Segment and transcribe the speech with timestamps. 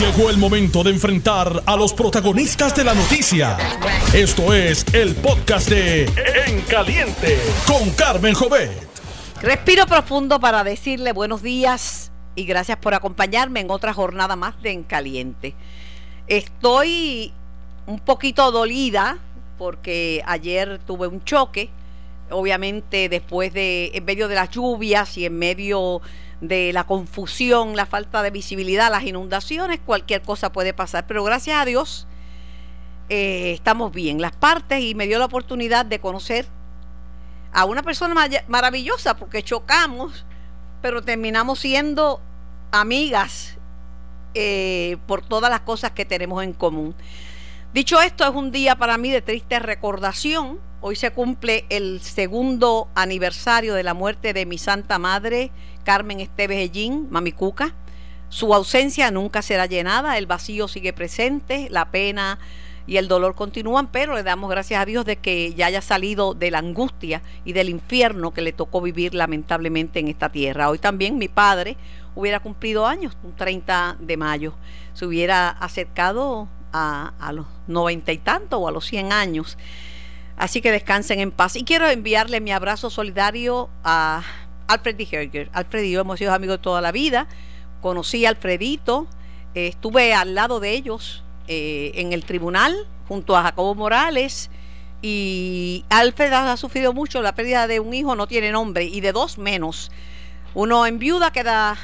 [0.00, 3.58] Llegó el momento de enfrentar a los protagonistas de la noticia.
[4.14, 6.04] Esto es el podcast de
[6.46, 8.88] En Caliente con Carmen Jovet.
[9.42, 14.70] Respiro profundo para decirle buenos días y gracias por acompañarme en otra jornada más de
[14.70, 15.54] En Caliente.
[16.28, 17.34] Estoy
[17.86, 19.18] un poquito dolida
[19.58, 21.68] porque ayer tuve un choque,
[22.30, 26.00] obviamente después de, en medio de las lluvias y en medio
[26.40, 31.06] de la confusión, la falta de visibilidad, las inundaciones, cualquier cosa puede pasar.
[31.06, 32.06] Pero gracias a Dios
[33.08, 36.46] eh, estamos bien, las partes, y me dio la oportunidad de conocer
[37.52, 38.14] a una persona
[38.48, 40.24] maravillosa porque chocamos,
[40.80, 42.22] pero terminamos siendo
[42.70, 43.58] amigas
[44.34, 46.94] eh, por todas las cosas que tenemos en común.
[47.74, 50.60] Dicho esto, es un día para mí de triste recordación.
[50.80, 55.50] Hoy se cumple el segundo aniversario de la muerte de mi santa madre,
[55.84, 57.74] Carmen Esteves Ellín, Mami Cuca.
[58.28, 62.38] Su ausencia nunca será llenada, el vacío sigue presente, la pena
[62.86, 66.34] y el dolor continúan, pero le damos gracias a Dios de que ya haya salido
[66.34, 70.70] de la angustia y del infierno que le tocó vivir lamentablemente en esta tierra.
[70.70, 71.76] Hoy también mi padre
[72.14, 74.54] hubiera cumplido años, un 30 de mayo,
[74.94, 79.58] se hubiera acercado a, a los noventa y tanto o a los 100 años.
[80.36, 81.56] Así que descansen en paz.
[81.56, 84.22] Y quiero enviarle mi abrazo solidario a
[84.70, 85.48] Alfred D.
[85.52, 87.26] Alfred y yo hemos sido amigos toda la vida.
[87.80, 89.06] Conocí a Alfredito,
[89.54, 94.50] eh, estuve al lado de ellos eh, en el tribunal junto a Jacobo Morales.
[95.02, 99.12] Y Alfred ha sufrido mucho la pérdida de un hijo, no tiene nombre, y de
[99.12, 99.90] dos menos.
[100.54, 101.76] Uno en viuda queda,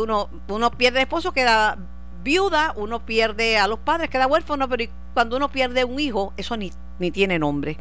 [0.00, 1.76] uno, uno pierde esposo, queda
[2.22, 6.56] viuda, uno pierde a los padres, queda huérfano, pero cuando uno pierde un hijo, eso
[6.56, 6.72] ni,
[7.02, 7.76] ni tiene nombre.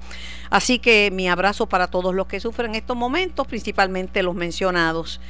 [0.50, 5.22] Así que mi abrazo para todos los que sufren estos momentos, principalmente los mencionados.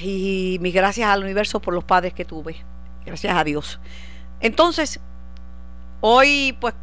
[0.00, 2.56] Y mis gracias al universo por los padres que tuve.
[3.04, 3.78] Gracias a Dios.
[4.40, 5.00] Entonces,
[6.00, 6.74] hoy pues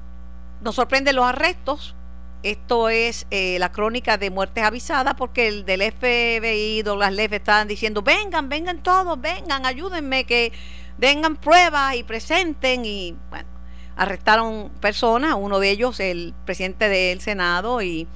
[0.62, 1.96] nos sorprenden los arrestos.
[2.44, 7.68] Esto es eh, la crónica de muertes avisadas porque el del FBI, Douglas Leff, estaban
[7.68, 10.52] diciendo, vengan, vengan todos, vengan, ayúdenme, que
[10.98, 13.48] vengan pruebas y presenten y bueno,
[13.96, 18.08] arrestaron personas, uno de ellos el presidente del Senado y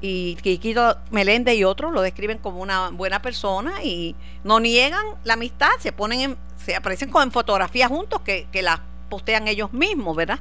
[0.00, 0.36] y
[1.10, 4.14] Meléndez y otros lo describen como una buena persona y
[4.44, 8.80] no niegan la amistad, se ponen en, se aparecen con fotografías juntos que, que las
[9.08, 10.38] postean ellos mismos, ¿verdad?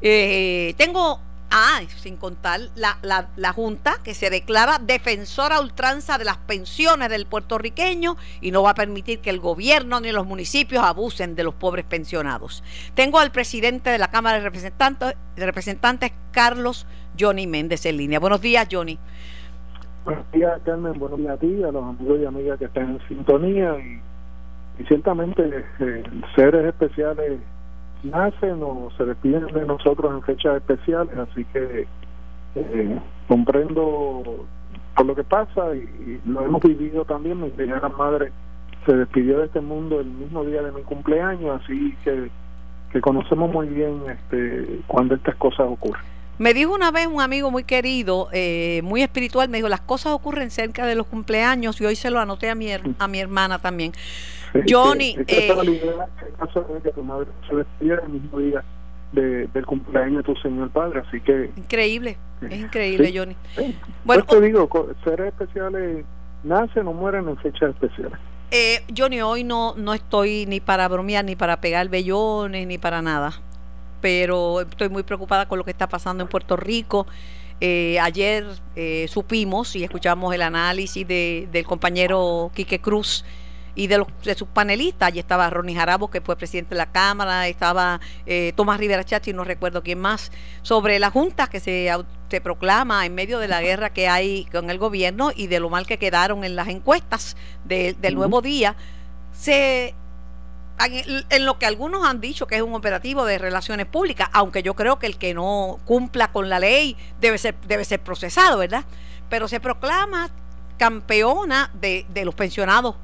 [0.00, 1.20] Eh, tengo
[1.54, 7.10] Ah, sin contar la, la, la, Junta que se declara defensora ultranza de las pensiones
[7.10, 11.44] del puertorriqueño y no va a permitir que el gobierno ni los municipios abusen de
[11.44, 12.64] los pobres pensionados.
[12.94, 16.86] Tengo al presidente de la Cámara de Representantes, representantes Carlos
[17.20, 18.18] Johnny Méndez en línea.
[18.18, 18.98] Buenos días, Johnny.
[20.06, 20.98] Buenos días, Carmen.
[20.98, 23.76] Buenos días a ti, a los amigos y amigas que están en sintonía.
[23.78, 26.02] Y, y ciertamente, eh,
[26.34, 27.40] seres especiales
[28.02, 31.86] nacen o se despiden de nosotros en fechas especiales, así que
[32.54, 32.98] eh,
[33.28, 34.46] comprendo
[34.96, 37.40] por lo que pasa y, lo hemos vivido también.
[37.40, 38.32] Mi primera madre
[38.86, 42.30] se despidió de este mundo el mismo día de mi cumpleaños, así que,
[42.92, 46.02] que conocemos muy bien este cuando estas cosas ocurren.
[46.38, 50.12] Me dijo una vez un amigo muy querido, eh, muy espiritual, me dijo, las cosas
[50.12, 53.58] ocurren cerca de los cumpleaños y hoy se lo anoté a mi, a mi hermana
[53.60, 53.92] también.
[54.68, 55.54] Johnny, eh,
[56.82, 58.64] que tu madre se despide el mismo día
[59.12, 61.50] de, del cumpleaños de tu señor padre, así que...
[61.56, 63.36] Increíble, es increíble, Johnny.
[64.04, 64.68] Bueno, pues te digo,
[65.04, 66.04] seres especiales
[66.42, 68.18] nacen o mueren en fechas especiales.
[68.50, 73.00] Eh, Johnny, hoy no, no estoy ni para bromear, ni para pegar bellones, ni para
[73.00, 73.32] nada,
[74.00, 77.06] pero estoy muy preocupada con lo que está pasando en Puerto Rico.
[77.60, 83.24] Eh, ayer eh, supimos y escuchamos el análisis de, del compañero Quique Cruz
[83.74, 85.08] y de, los, de sus panelistas.
[85.08, 89.32] Allí estaba Ronnie Jarabo, que fue presidente de la Cámara, estaba eh, Tomás Rivera Chachi,
[89.32, 90.30] no recuerdo quién más,
[90.62, 91.90] sobre la Junta que se,
[92.30, 95.70] se proclama en medio de la guerra que hay con el gobierno y de lo
[95.70, 98.76] mal que quedaron en las encuestas del nuevo día.
[99.32, 99.94] Se
[101.30, 104.74] en lo que algunos han dicho que es un operativo de relaciones públicas, aunque yo
[104.74, 108.84] creo que el que no cumpla con la ley debe ser, debe ser procesado, ¿verdad?
[109.28, 110.30] Pero se proclama
[110.78, 112.96] campeona de, de los pensionados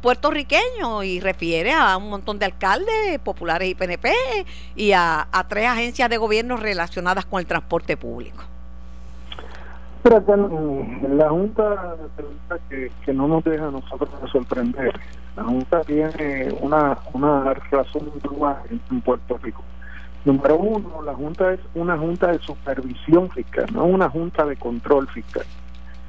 [0.00, 4.12] puertorriqueño y refiere a un montón de alcaldes populares y PNP
[4.76, 8.44] y a, a tres agencias de gobierno relacionadas con el transporte público.
[10.02, 11.94] La Junta
[12.70, 14.98] que, que no nos deja a nosotros sorprender.
[15.36, 18.10] La Junta tiene una, una razón
[18.90, 19.62] en Puerto Rico.
[20.24, 25.06] Número uno, la Junta es una Junta de supervisión fiscal, no una Junta de control
[25.08, 25.44] fiscal.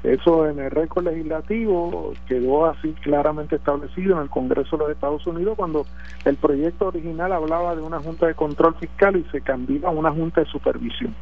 [0.02, 5.24] Eso en el récord legislativo quedó así claramente establecido en el Congreso de los Estados
[5.28, 5.86] Unidos cuando
[6.24, 10.10] el proyecto original hablaba de una Junta de Control Fiscal y se cambiaba a una
[10.10, 11.14] Junta de Supervisión.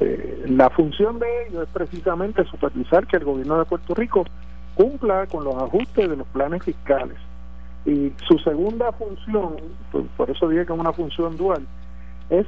[0.00, 4.24] Eh, la función de ello es precisamente supervisar que el gobierno de Puerto Rico
[4.74, 7.16] cumpla con los ajustes de los planes fiscales.
[7.84, 9.54] Y su segunda función,
[10.16, 11.64] por, eso dije que es una función dual,
[12.28, 12.44] es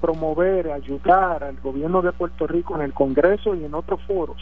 [0.00, 4.36] promover, ayudar al gobierno de Puerto Rico en el Congreso y en otros foros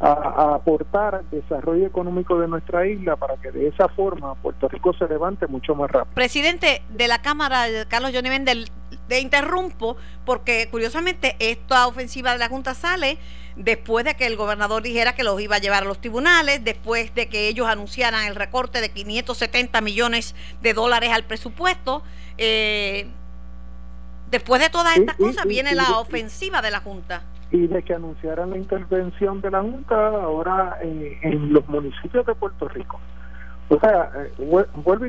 [0.00, 4.94] a, aportar al desarrollo económico de nuestra isla para que de esa forma Puerto Rico
[4.94, 6.14] se levante mucho más rápido.
[6.14, 8.70] Presidente de la Cámara, Carlos Johnny Mendel,
[9.08, 13.18] te interrumpo porque curiosamente esta ofensiva de la Junta sale
[13.56, 17.14] después de que el gobernador dijera que los iba a llevar a los tribunales, después
[17.14, 22.02] de que ellos anunciaran el recorte de 570 millones de dólares al presupuesto.
[22.38, 23.06] Eh,
[24.30, 28.50] después de todas estas cosas viene la ofensiva de la Junta y de que anunciaran
[28.50, 33.00] la intervención de la Junta ahora en, los municipios de Puerto Rico.
[33.68, 34.32] O sea, eh,
[34.76, 35.06] vuelvo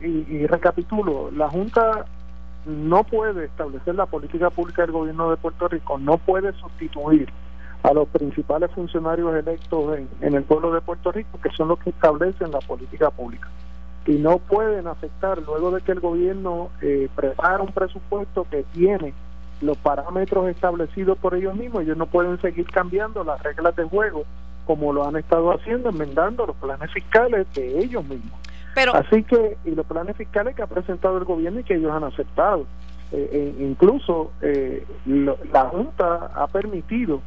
[0.00, 2.04] y, recapitulo, la Junta
[2.66, 7.28] no puede establecer la política pública del gobierno de Puerto Rico, no puede sustituir
[7.82, 11.90] a los principales funcionarios electos en, el pueblo de Puerto Rico, que son los que
[11.90, 13.48] establecen la política pública.
[14.06, 19.12] Y no pueden afectar, luego de que el gobierno eh, prepara un presupuesto que tiene
[19.60, 24.24] los parámetros establecidos por ellos mismos, ellos no pueden seguir cambiando las reglas de juego
[24.66, 28.38] como lo han estado haciendo, enmendando los planes fiscales de ellos mismos.
[28.74, 31.92] Pero, Así que, y los planes fiscales que ha presentado el gobierno y que ellos
[31.92, 32.66] han aceptado.
[33.12, 34.84] Eh, eh, incluso eh,
[35.52, 37.20] la Junta ha permitido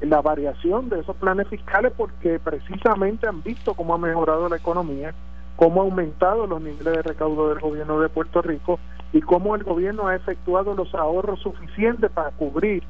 [0.00, 5.12] la variación de esos planes fiscales porque precisamente han visto cómo ha mejorado la economía,
[5.56, 8.78] cómo ha aumentado los niveles de recaudo del gobierno de Puerto Rico
[9.12, 12.82] y cómo el gobierno ha efectuado los ahorros suficientes para cubrir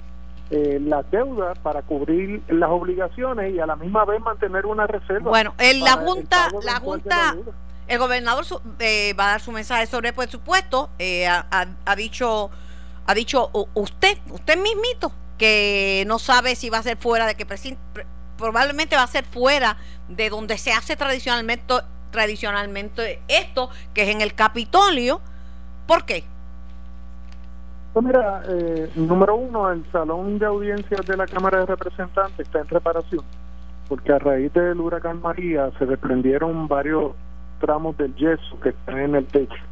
[0.51, 5.31] eh, las deudas, para cubrir las obligaciones y a la misma vez mantener una reserva.
[5.31, 7.37] Bueno, en la Junta, la Junta,
[7.89, 8.45] el gobernador
[8.79, 12.51] eh, va a dar su mensaje sobre el presupuesto, eh, ha, dicho,
[13.07, 17.47] ha dicho usted, usted mismito, que no sabe si va a ser fuera de que
[18.37, 19.77] probablemente va a ser fuera
[20.09, 21.75] de donde se hace tradicionalmente
[22.13, 25.21] tradicionalmente esto, que es en el Capitolio,
[25.87, 26.25] ¿Por qué?
[27.93, 32.61] Pues mira, eh, número uno, el salón de audiencias de la Cámara de Representantes está
[32.61, 33.23] en reparación,
[33.89, 37.13] porque a raíz del huracán María se desprendieron varios
[37.61, 39.63] tramos del yeso que están en el techo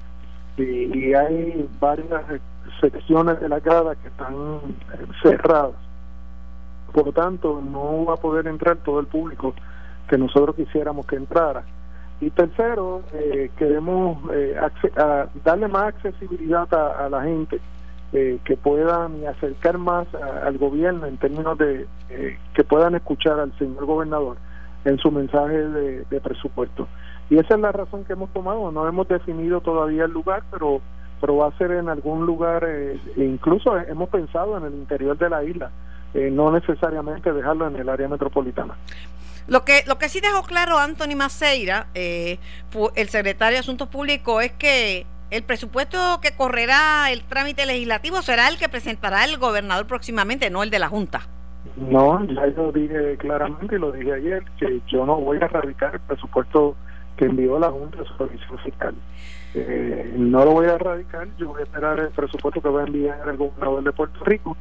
[0.57, 2.23] y, hay varias
[2.81, 5.75] secciones de la grada que están eh, cerradas.
[6.93, 9.55] Por lo tanto, no va a poder entrar todo el público
[10.09, 11.63] que nosotros quisiéramos que entrara.
[12.21, 14.55] Y tercero, eh, queremos eh,
[15.43, 17.59] darle más accesibilidad a, la gente,
[18.13, 21.87] eh, que puedan acercar más al gobierno en términos de
[22.55, 24.37] que puedan escuchar al señor gobernador
[24.85, 26.89] en su mensaje de, presupuesto.
[27.31, 28.71] Y esa es la razón que hemos tomado.
[28.71, 30.81] No hemos definido todavía el lugar, pero,
[31.21, 35.31] pero va a ser en algún lugar, e incluso hemos pensado en el interior de
[35.31, 35.71] la isla,
[36.13, 38.75] no necesariamente dejarlo en el área metropolitana.
[39.51, 42.39] Lo que, lo que sí dejó claro Anthony Maceira, eh,
[42.95, 48.47] el secretario de Asuntos Públicos, es que el presupuesto que correrá el trámite legislativo será
[48.47, 51.23] el que presentará el gobernador próximamente, no el de la Junta.
[51.75, 56.01] No, ya lo dije claramente lo dije ayer, que yo no voy a erradicar el
[56.01, 56.77] presupuesto
[57.17, 58.95] que envió la Junta de Supervisión Fiscal.
[59.55, 62.87] Eh, no lo voy a erradicar, yo voy a esperar el presupuesto que va a
[62.87, 64.57] enviar el gobernador de Puerto Rico,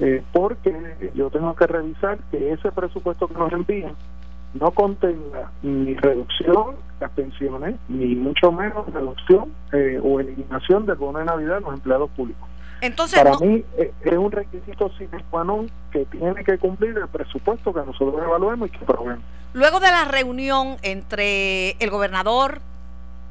[0.00, 3.94] eh, porque yo tengo que revisar que ese presupuesto que nos envían
[4.54, 10.96] no contenga ni reducción de las pensiones, ni mucho menos reducción eh, o eliminación del
[10.96, 12.48] bono de Navidad de los empleados públicos.
[12.80, 17.08] Entonces, Para mí eh, es un requisito sine qua non que tiene que cumplir el
[17.08, 19.24] presupuesto que nosotros evaluemos y que probemos.
[19.54, 22.60] Luego de la reunión entre el gobernador,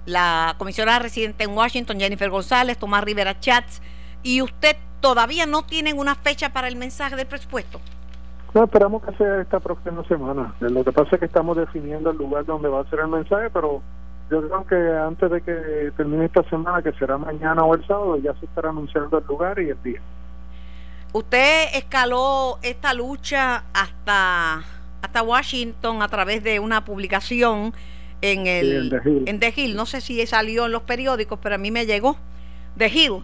[0.06, 3.82] la comisionada residente en Washington, Jennifer González, Tomás Rivera Chats,
[4.24, 7.80] y usted todavía no tienen una fecha para el mensaje del presupuesto.
[8.54, 10.54] No, esperamos que sea esta próxima semana.
[10.60, 13.50] Lo que pasa es que estamos definiendo el lugar donde va a ser el mensaje,
[13.50, 13.82] pero
[14.30, 18.18] yo creo que antes de que termine esta semana, que será mañana o el sábado,
[18.18, 20.02] ya se estará anunciando el lugar y el día.
[21.14, 24.62] Usted escaló esta lucha hasta
[25.02, 27.74] hasta Washington a través de una publicación
[28.22, 28.94] en el
[29.26, 29.76] en The Hill.
[29.76, 32.18] No sé si salió en los periódicos, pero a mí me llegó
[32.78, 33.24] The Hill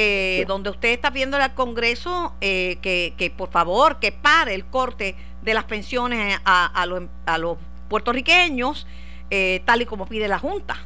[0.00, 5.16] eh, donde usted está pidiendo al Congreso eh, que, por favor que pare el corte
[5.42, 8.86] de las pensiones a, a, los, a los puertorriqueños,
[9.28, 10.76] eh, tal y como pide la Junta.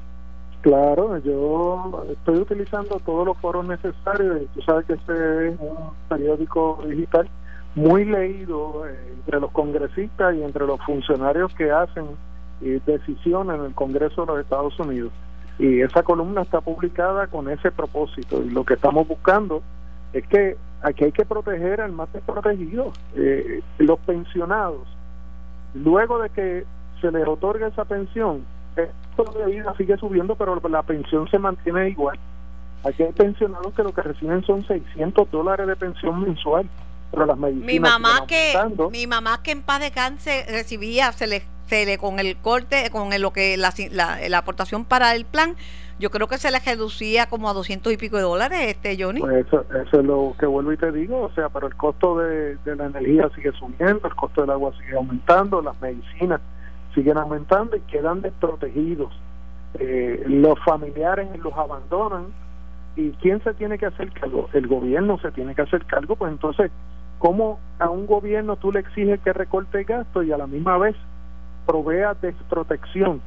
[0.62, 4.47] Claro, yo estoy utilizando todos los foros necesarios.
[4.54, 7.28] Tú sabes que este es un periódico digital,
[7.75, 12.07] muy leído eh, entre los congresistas y entre los funcionarios que hacen
[12.62, 15.12] eh, decisiones en el Congreso de los Estados Unidos.
[15.59, 18.42] Y esa columna está publicada con ese propósito.
[18.42, 19.62] Y lo que estamos buscando
[20.12, 22.92] es que aquí hay que proteger al más desprotegido.
[23.16, 24.88] Eh, los pensionados,
[25.75, 26.64] luego de que
[27.00, 28.44] se les otorga esa pensión,
[28.76, 32.18] esto de vida sigue subiendo, pero la pensión se mantiene igual.
[32.85, 36.68] Aquí hay pensionados que lo que reciben son 600 dólares de pensión mensual,
[37.12, 38.54] pero las medicinas mi mamá que
[38.90, 42.88] mi mamá que en paz de cáncer recibía se le se le con el corte
[42.90, 45.54] con lo que la, la, aportación para el plan
[45.99, 49.21] yo creo que se le reducía como a 200 y pico de dólares este Johnny.
[49.21, 52.19] Pues eso, eso es lo que vuelvo y te digo o sea pero el costo
[52.19, 56.40] de, de la energía sigue subiendo el costo del agua sigue aumentando las medicinas
[56.95, 59.12] siguen aumentando y quedan desprotegidos.
[59.78, 62.26] Eh, los familiares los abandonan
[62.95, 64.49] ¿Y quién se tiene que hacer cargo?
[64.52, 66.71] El gobierno se tiene que hacer cargo, pues entonces,
[67.23, 70.97] ¿cómo a un gobierno tú le exiges que recorte gasto y a la misma vez
[71.64, 73.23] provea desprotección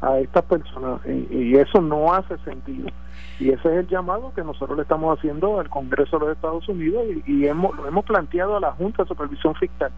[0.00, 1.00] a estas personas?
[1.04, 2.88] Y, eso no hace sentido.
[3.40, 6.68] Y ese es el llamado que nosotros le estamos haciendo al Congreso de los Estados
[6.68, 9.90] Unidos y, hemos, lo hemos planteado a la Junta de Supervisión Fiscal.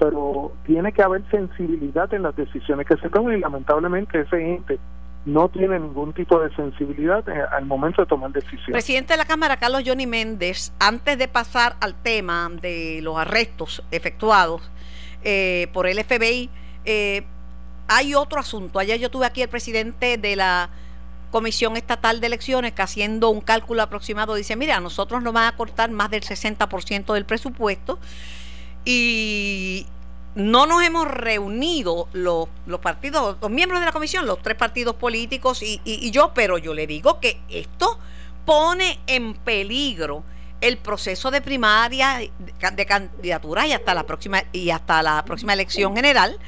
[0.00, 4.80] Pero tiene que haber sensibilidad en las decisiones que se toman y lamentablemente ese ente
[5.26, 8.70] no tiene ningún tipo de sensibilidad eh, al momento de tomar decisiones.
[8.70, 13.82] Presidente de la Cámara, Carlos Johnny Méndez, antes de pasar al tema de los arrestos
[13.90, 14.62] efectuados
[15.24, 16.48] eh, por el FBI,
[16.84, 17.24] eh,
[17.88, 18.78] hay otro asunto.
[18.78, 20.70] Ayer yo tuve aquí el presidente de la
[21.32, 25.56] Comisión Estatal de Elecciones que haciendo un cálculo aproximado dice, mira, nosotros nos van a
[25.56, 27.98] cortar más del 60% del presupuesto
[28.84, 29.86] y
[30.36, 34.94] no nos hemos reunido los, los, partidos, los miembros de la comisión, los tres partidos
[34.94, 37.98] políticos y, y, yo, pero yo le digo que esto
[38.44, 40.22] pone en peligro
[40.60, 45.96] el proceso de primaria de candidaturas y hasta la próxima y hasta la próxima elección
[45.96, 46.38] general,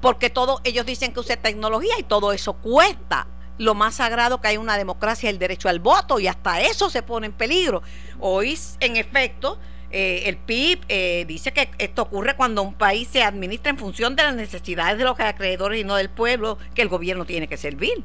[0.00, 3.26] porque todo ellos dicen que usa tecnología y todo eso cuesta.
[3.58, 7.02] Lo más sagrado que hay una democracia, el derecho al voto y hasta eso se
[7.02, 7.82] pone en peligro.
[8.18, 9.58] Hoy, en efecto,
[9.98, 14.14] eh, el PIB eh, dice que esto ocurre cuando un país se administra en función
[14.14, 17.56] de las necesidades de los acreedores y no del pueblo que el gobierno tiene que
[17.56, 18.04] servir.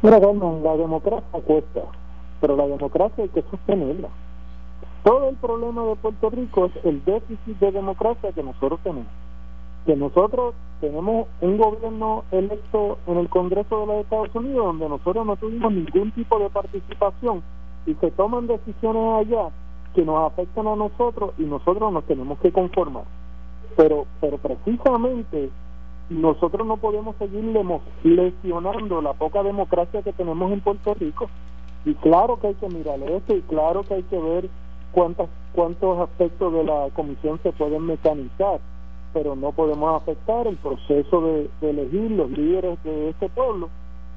[0.00, 1.82] Mira, la democracia cuesta,
[2.40, 4.08] pero la democracia hay que sostenerla.
[5.04, 9.12] Todo el problema de Puerto Rico es el déficit de democracia que nosotros tenemos.
[9.84, 15.26] Que nosotros tenemos un gobierno electo en el Congreso de los Estados Unidos donde nosotros
[15.26, 17.42] no tuvimos ningún tipo de participación
[17.84, 19.50] y se toman decisiones allá
[19.94, 23.04] que nos afectan a nosotros y nosotros nos tenemos que conformar.
[23.76, 25.50] Pero, pero precisamente
[26.08, 27.44] nosotros no podemos seguir
[28.02, 31.28] lesionando la poca democracia que tenemos en Puerto Rico.
[31.84, 34.50] Y claro que hay que mirar esto y claro que hay que ver
[34.92, 38.60] cuántas, cuántos aspectos de la comisión se pueden mecanizar,
[39.14, 43.70] pero no podemos afectar el proceso de, de elegir los líderes de este pueblo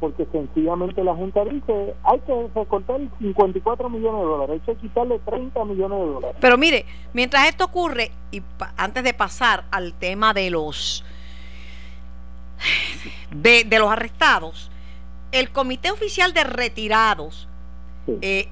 [0.03, 5.17] porque sencillamente la Junta dice hay que recortar 54 millones de dólares, hay que quitarle
[5.19, 6.36] 30 millones de dólares.
[6.41, 8.41] Pero mire, mientras esto ocurre, y
[8.75, 11.05] antes de pasar al tema de los
[13.31, 14.69] de, los arrestados,
[15.31, 17.48] el Comité Oficial de Retirados
[18.19, 18.50] eh,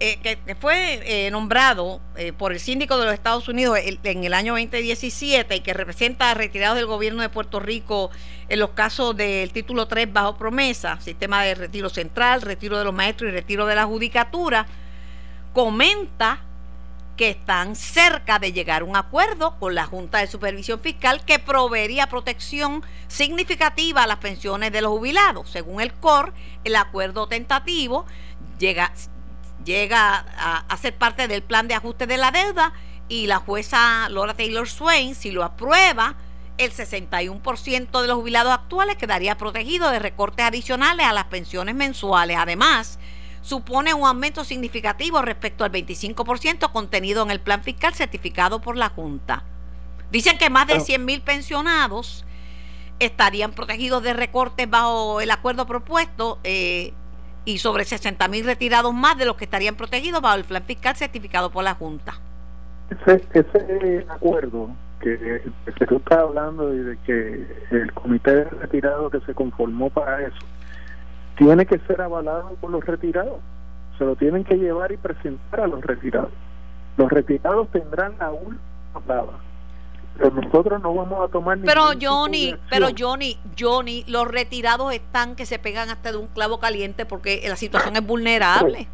[0.00, 2.00] eh, que, fue eh, nombrado
[2.36, 6.34] por el síndico de los Estados Unidos en el año 2017 y que representa a
[6.34, 8.10] retirados del gobierno de Puerto Rico
[8.48, 12.94] en los casos del título 3 bajo promesa, sistema de retiro central, retiro de los
[12.94, 14.66] maestros y retiro de la judicatura,
[15.52, 16.40] comenta
[17.16, 21.38] que están cerca de llegar a un acuerdo con la Junta de Supervisión Fiscal que
[21.38, 25.48] proveería protección significativa a las pensiones de los jubilados.
[25.48, 26.32] Según el COR,
[26.64, 28.04] el acuerdo tentativo
[28.58, 28.92] llega,
[29.64, 32.72] llega a, a ser parte del plan de ajuste de la deuda
[33.08, 36.16] y la jueza Laura Taylor Swain, si lo aprueba,
[36.58, 42.36] el 61% de los jubilados actuales quedaría protegido de recortes adicionales a las pensiones mensuales.
[42.38, 42.98] Además,
[43.42, 48.88] supone un aumento significativo respecto al 25% contenido en el plan fiscal certificado por la
[48.88, 49.44] Junta.
[50.10, 52.24] Dicen que más de 100 mil pensionados
[53.00, 56.94] estarían protegidos de recortes bajo el acuerdo propuesto eh,
[57.44, 60.96] y sobre 60 mil retirados más de los que estarían protegidos bajo el plan fiscal
[60.96, 62.14] certificado por la Junta.
[62.90, 64.70] Ese, ese acuerdo
[65.00, 65.42] que,
[65.76, 70.26] que tú estás hablando y de que el comité de retirado que se conformó para
[70.26, 70.46] eso
[71.36, 73.40] tiene que ser avalado por los retirados.
[73.98, 76.32] Se lo tienen que llevar y presentar a los retirados.
[76.96, 78.60] Los retirados tendrán la última
[79.06, 79.36] palabra.
[80.16, 85.44] Pero nosotros no vamos a tomar Pero Johnny, pero Johnny, Johnny, los retirados están que
[85.44, 88.86] se pegan hasta de un clavo caliente porque la situación es vulnerable.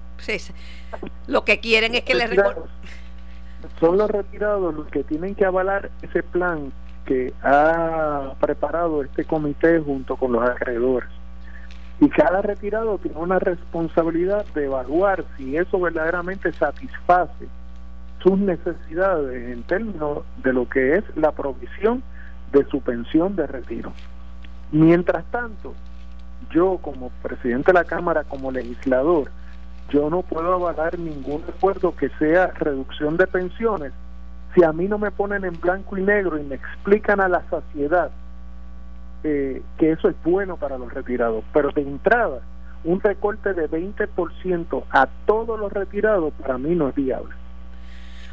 [1.26, 2.30] lo que quieren es que les
[3.78, 6.72] son los retirados los que tienen que avalar ese plan
[7.04, 11.08] que ha preparado este comité junto con los acreedores.
[12.00, 17.48] Y cada retirado tiene una responsabilidad de evaluar si eso verdaderamente satisface
[18.22, 22.02] sus necesidades en términos de lo que es la provisión
[22.52, 23.92] de su pensión de retiro.
[24.72, 25.74] Mientras tanto,
[26.50, 29.30] yo como presidente de la Cámara, como legislador,
[29.90, 33.92] yo no puedo avalar ningún acuerdo que sea reducción de pensiones
[34.54, 37.42] si a mí no me ponen en blanco y negro y me explican a la
[37.48, 38.10] saciedad
[39.22, 41.44] eh, que eso es bueno para los retirados.
[41.52, 42.40] Pero de entrada,
[42.84, 47.34] un recorte de 20% a todos los retirados para mí no es viable.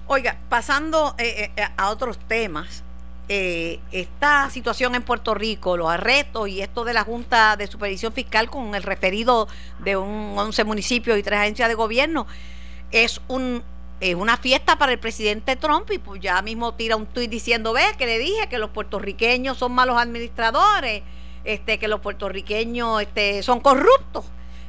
[0.10, 2.82] Oiga, pasando eh, eh, a otros temas,
[3.28, 8.14] eh, esta situación en Puerto Rico, los arrestos y esto de la Junta de Supervisión
[8.14, 9.50] Fiscal con el referido
[9.80, 12.26] de un 11 municipios y tres agencias de gobierno,
[12.92, 13.64] es un
[14.00, 17.74] es una fiesta para el presidente Trump y pues ya mismo tira un tuit diciendo,
[17.74, 21.02] ve, que le dije que los puertorriqueños son malos administradores,
[21.44, 24.24] este, que los puertorriqueños este, son corruptos.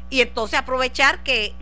[0.08, 1.52] Y entonces aprovechar que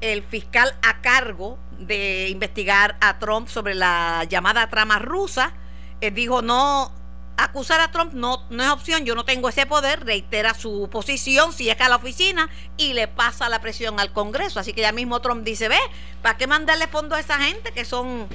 [0.00, 5.52] el fiscal a cargo de investigar a Trump sobre la llamada trama rusa,
[6.00, 6.92] eh, dijo no
[7.36, 11.52] acusar a Trump no, no es opción, yo no tengo ese poder, reitera su posición,
[11.52, 14.60] si es a la oficina y le pasa la presión al Congreso.
[14.60, 15.78] Así que ya mismo Trump dice, ve,
[16.22, 18.28] ¿para qué mandarle fondo a esa gente que son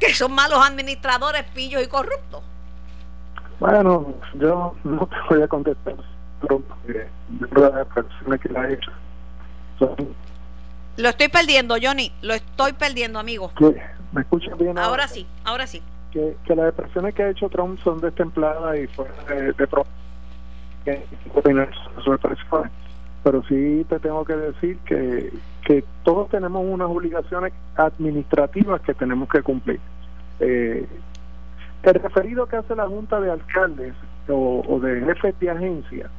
[0.00, 2.42] que son malos administradores, pillos y corruptos?
[3.60, 5.96] Bueno, yo no te voy a contestar,
[6.40, 7.08] Trump, porque
[7.56, 8.92] la persona que la ha hecho.
[10.98, 13.50] Lo estoy perdiendo, Johnny, lo estoy perdiendo, amigo.
[14.12, 14.76] ¿Me escuchas bien?
[14.78, 18.86] Ahora, ahora sí, ahora sí que, las expresiones que ha hecho Trump son destempladas y
[18.88, 19.68] fuera de, de,
[23.22, 25.32] pero sí te tengo que decir que,
[25.64, 29.80] que todos tenemos unas obligaciones administrativas que tenemos que cumplir.
[30.40, 30.86] Eh,
[31.82, 33.94] el referido que hace la Junta de Alcaldes
[34.28, 36.10] o, de jefes de agencia,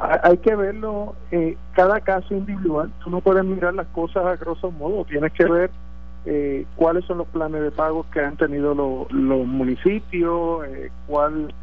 [0.00, 2.90] hay que verlo eh, cada caso individual.
[3.04, 5.70] Tú no puedes mirar las cosas a grosso modo, tienes que ver
[6.26, 11.54] eh, cuáles son los planes de pago que han tenido los municipios, eh, cuál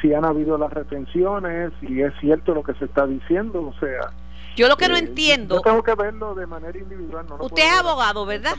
[0.00, 4.10] si han habido las retenciones, si es cierto lo que se está diciendo, o sea.
[4.56, 5.56] Yo lo que no eh, entiendo.
[5.56, 7.26] Yo tengo que verlo de manera individual.
[7.28, 8.54] No usted es abogado, ¿verdad?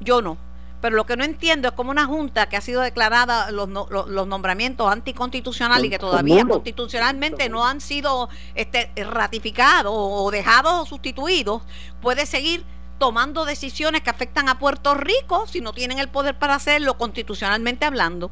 [0.00, 0.36] Yo no.
[0.84, 4.26] Pero lo que no entiendo es como una junta que ha sido declarada los, los,
[4.26, 11.62] nombramientos anticonstitucionales y que todavía constitucionalmente no han sido este, ratificados o dejados o sustituidos,
[12.02, 12.64] puede seguir
[12.98, 17.86] tomando decisiones que afectan a Puerto Rico si no tienen el poder para hacerlo constitucionalmente
[17.86, 18.30] hablando.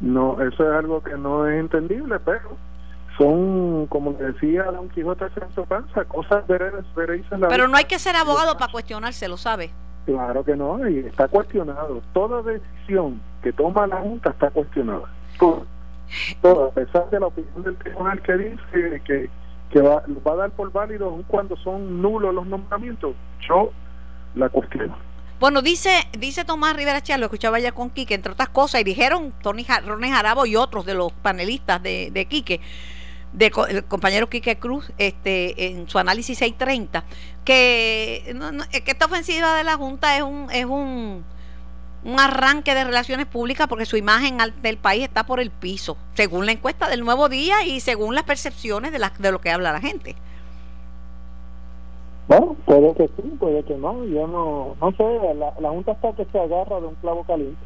[0.00, 2.56] No, eso es algo que no es entendible, pero
[3.18, 6.86] son, como decía Don Quijote en su panza, cosas veredas,
[7.50, 9.70] Pero no hay que ser abogado para cuestionárselo, ¿sabe?
[10.06, 12.00] Claro que no, y está cuestionado.
[12.14, 15.12] Toda decisión que toma la Junta está cuestionada.
[16.40, 19.28] Toda, a pesar de la opinión del tribunal que dice que
[19.70, 23.14] que va, va a dar por válido aun cuando son nulos los nombramientos,
[23.48, 23.72] yo
[24.34, 24.96] la cuestiono.
[25.38, 28.84] Bueno, dice dice Tomás Rivera Chá, lo escuchaba ya con Quique, entre otras cosas, y
[28.84, 32.60] dijeron Tony Ronnie Jarabo y otros de los panelistas de, de Quique,
[33.32, 37.04] de, el compañero Quique Cruz, este en su análisis 630,
[37.46, 38.36] que,
[38.84, 41.24] que esta ofensiva de la Junta es un, es un
[42.06, 46.46] un arranque de relaciones públicas porque su imagen del país está por el piso, según
[46.46, 49.72] la encuesta del nuevo día y según las percepciones de, la, de lo que habla
[49.72, 50.14] la gente.
[52.28, 54.04] Bueno, puede que sí, puede que no.
[54.04, 55.04] Yo no, no sé,
[55.34, 57.64] la, la Junta está que se agarra de un clavo caliente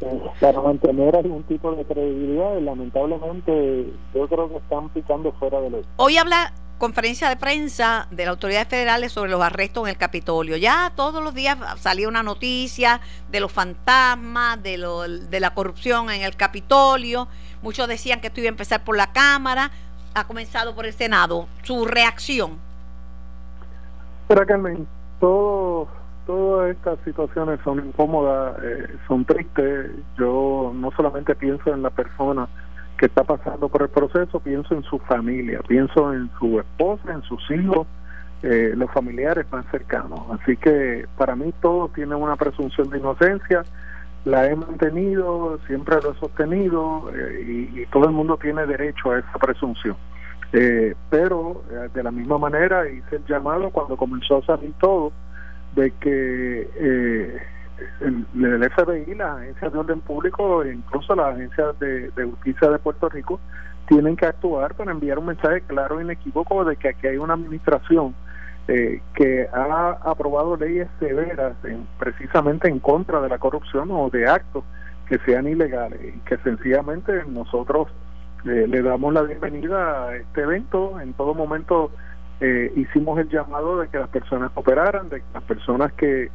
[0.00, 5.60] eh, para mantener algún tipo de credibilidad y lamentablemente yo creo que están picando fuera
[5.60, 5.82] de ley.
[5.96, 10.56] Hoy habla conferencia de prensa de las autoridades federales sobre los arrestos en el Capitolio.
[10.56, 16.10] Ya todos los días salía una noticia de los fantasmas, de, lo, de la corrupción
[16.10, 17.28] en el Capitolio.
[17.62, 19.70] Muchos decían que esto iba a empezar por la Cámara.
[20.14, 21.46] Ha comenzado por el Senado.
[21.62, 22.58] ¿Su reacción?
[24.28, 24.44] Pero
[25.20, 25.88] todo,
[26.26, 29.90] todas estas situaciones son incómodas, eh, son tristes.
[30.18, 32.48] Yo no solamente pienso en la persona,
[32.96, 37.22] que está pasando por el proceso, pienso en su familia, pienso en su esposa, en
[37.22, 37.86] sus hijos,
[38.42, 40.20] eh, los familiares más cercanos.
[40.30, 43.64] Así que para mí todo tiene una presunción de inocencia,
[44.24, 49.18] la he mantenido, siempre lo he sostenido eh, y, todo el mundo tiene derecho a
[49.18, 49.96] esa presunción.
[50.52, 55.12] Eh, pero de la misma manera hice el llamado cuando comenzó a salir todo
[55.74, 57.40] de que
[58.00, 63.08] el, FBI, las agencias de orden público e incluso las agencias de, justicia de Puerto
[63.08, 63.40] Rico
[63.88, 67.34] tienen que actuar para enviar un mensaje claro e inequívoco de que aquí hay una
[67.34, 68.14] administración
[68.68, 71.54] eh, que ha aprobado leyes severas
[71.98, 74.64] precisamente en contra de la corrupción o de actos
[75.08, 77.88] que sean ilegales y que sencillamente nosotros
[78.44, 81.00] eh, le damos la bienvenida a este evento.
[81.00, 81.92] En todo momento
[82.40, 86.30] eh, hicimos el llamado de que las personas cooperaran, de que las personas que,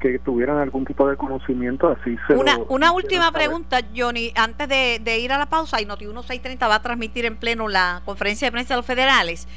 [0.00, 5.18] que tuvieran algún tipo de conocimiento así se Una, una última pregunta, Johnny, antes de,
[5.18, 8.52] ir a la pausa, y Noti 1630 va a transmitir en pleno la conferencia de
[8.52, 9.48] prensa de los federales.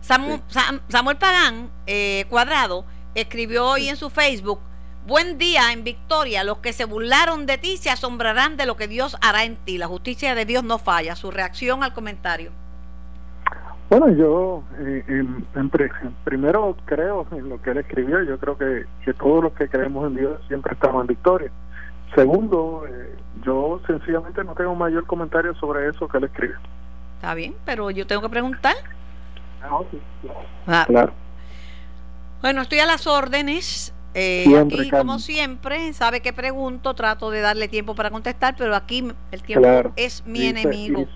[0.00, 0.40] Samuel,
[0.88, 4.60] Samuel Pagán, eh, Cuadrado, escribió hoy en su Facebook,
[5.06, 8.88] Buen día en Victoria, los que se burlaron de ti se asombrarán de lo que
[8.88, 9.76] Dios hará en ti.
[9.76, 11.14] La justicia de Dios no falla.
[11.14, 12.52] Su reacción al comentario.
[13.96, 15.70] Bueno, yo eh, en,
[16.24, 20.08] primero creo en lo que él escribió, yo creo que, que todos los que creemos
[20.08, 21.52] en Dios siempre estamos en victoria.
[22.12, 26.56] Segundo, eh, yo sencillamente no tengo mayor comentario sobre eso que él escribe.
[27.14, 28.74] Está bien, pero yo tengo que preguntar.
[29.62, 30.00] Ah, sí,
[30.66, 30.84] ah.
[30.88, 31.12] claro.
[32.42, 33.93] Bueno, estoy a las órdenes.
[34.14, 39.12] Eh, aquí, como siempre, sabe que pregunto, trato de darle tiempo para contestar, pero aquí
[39.32, 41.06] el tiempo es mi enemigo.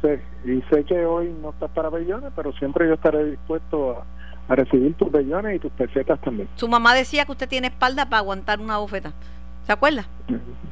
[0.44, 4.04] y, sé, que hoy no estás para bellones, pero siempre yo estaré dispuesto
[4.48, 6.48] a, recibir tus bellones y tus pesetas también.
[6.56, 9.12] Su mamá decía que usted tiene espalda para aguantar una bofeta.
[9.66, 10.06] ¿Se acuerda?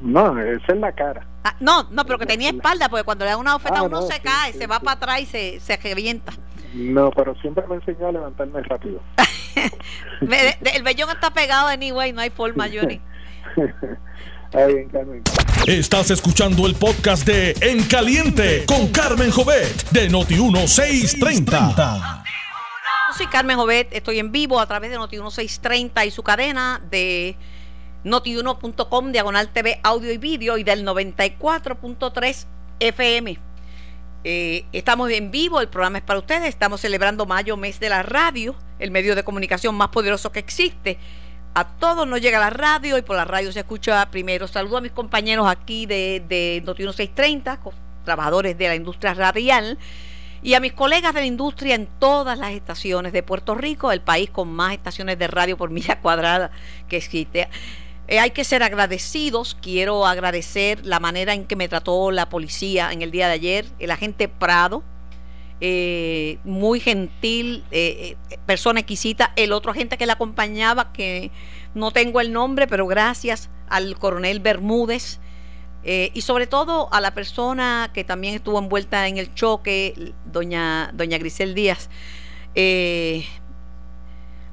[0.01, 1.27] No, esa es la cara.
[1.45, 4.03] Ah, no, no, pero que tenía espalda, porque cuando le da una bofeta ah, uno
[4.03, 6.33] se cae, se va para atrás y se, se revienta.
[6.77, 9.01] No, pero siempre me enseñó a levantarme rápido.
[10.21, 13.01] el vellón está pegado anyway, no hay forma, Johnny.
[15.67, 22.23] Estás escuchando el podcast de En Caliente con Carmen Jovet de Noti1630.
[23.17, 27.37] soy Carmen Jovet, estoy en vivo a través de Noti1630 y su cadena de
[28.05, 32.47] notiuno.com, diagonal TV, audio y vídeo y del 94.3
[32.81, 33.39] FM.
[34.29, 38.03] Eh, estamos en vivo, el programa es para ustedes, estamos celebrando mayo, mes de la
[38.03, 40.99] radio, el medio de comunicación más poderoso que existe.
[41.55, 44.49] A todos nos llega la radio y por la radio se escucha primero.
[44.49, 47.61] Saludo a mis compañeros aquí de, de Noti 630,
[48.05, 49.79] trabajadores de la industria radial,
[50.43, 54.01] y a mis colegas de la industria en todas las estaciones de Puerto Rico, el
[54.01, 56.51] país con más estaciones de radio por milla cuadrada
[56.89, 57.49] que existe.
[58.09, 59.57] Eh, hay que ser agradecidos.
[59.61, 63.66] Quiero agradecer la manera en que me trató la policía en el día de ayer,
[63.79, 64.85] el agente Prado,
[65.61, 68.16] eh, muy gentil, eh,
[68.47, 69.33] persona exquisita.
[69.37, 71.31] El otro agente que la acompañaba, que
[71.75, 75.21] no tengo el nombre, pero gracias al coronel Bermúdez.
[75.88, 81.16] y sobre todo a la persona que también estuvo envuelta en el choque, doña, doña
[81.16, 81.88] Grisel Díaz.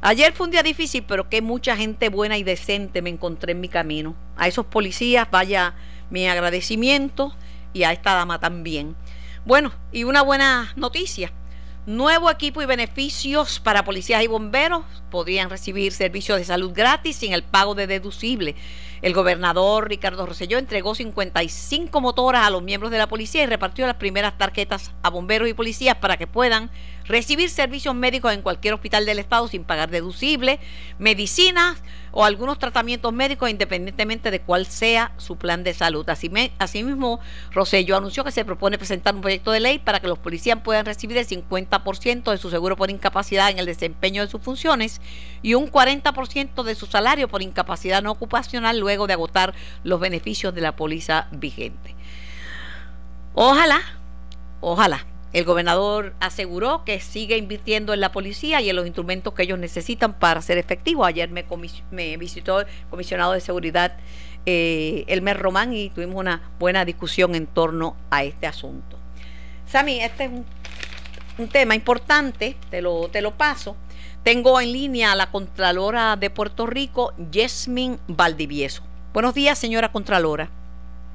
[0.06, 3.62] Ayer fue un día difícil, pero que mucha gente buena y decente me encontré en
[3.62, 4.18] mi camino.
[4.36, 5.76] A esos policías vaya
[6.10, 7.34] mi agradecimiento
[7.72, 8.98] y a esta dama también.
[9.46, 11.32] Bueno, y una buena noticia.
[11.86, 14.84] Nuevo equipo y beneficios para policías y bomberos.
[15.10, 18.56] Podrían recibir servicios de salud gratis sin el pago de deducible.
[19.04, 23.86] El gobernador Ricardo Rosselló entregó 55 motoras a los miembros de la policía y repartió
[23.86, 26.72] las primeras tarjetas a bomberos y policías para que puedan
[27.04, 30.62] recibir servicios médicos en cualquier hospital del estado sin pagar deducible,
[31.00, 36.08] medicinas o algunos tratamientos médicos independientemente de cuál sea su plan de salud.
[36.08, 37.20] asimismo,
[37.52, 40.86] Rosello anunció que se propone presentar un proyecto de ley para que los policías puedan
[40.86, 45.02] recibir el 50% de su seguro por incapacidad en el desempeño de sus funciones
[45.42, 50.54] y un 40% de su salario por incapacidad no ocupacional luego de agotar los beneficios
[50.54, 51.96] de la póliza vigente.
[53.34, 53.82] Ojalá,
[54.62, 59.44] ojalá el gobernador aseguró que sigue invirtiendo en la policía y en los instrumentos que
[59.44, 61.08] ellos necesitan para ser efectivos.
[61.08, 63.98] Ayer me, visitó el comisionado de seguridad
[64.46, 69.00] eh, Elmer Román y tuvimos una buena discusión en torno a este asunto.
[69.66, 70.32] Sami, este es
[71.40, 73.76] un, tema importante, te lo, te lo paso.
[74.22, 78.84] Tengo en línea a la Contralora de Puerto Rico, Yasmin Valdivieso.
[79.14, 80.52] Buenos días, señora Contralora.